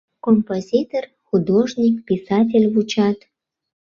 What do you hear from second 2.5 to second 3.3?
вучат.